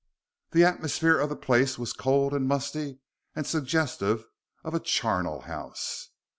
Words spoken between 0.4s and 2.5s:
The atmosphere of the place was cold and